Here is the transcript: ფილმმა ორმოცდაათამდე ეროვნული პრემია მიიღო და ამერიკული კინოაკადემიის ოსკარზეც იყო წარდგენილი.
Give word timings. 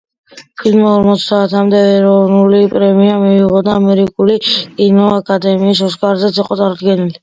ფილმმა 0.61 0.93
ორმოცდაათამდე 0.99 1.81
ეროვნული 1.91 2.63
პრემია 2.73 3.21
მიიღო 3.27 3.63
და 3.71 3.77
ამერიკული 3.83 4.41
კინოაკადემიის 4.49 5.89
ოსკარზეც 5.93 6.47
იყო 6.47 6.65
წარდგენილი. 6.67 7.19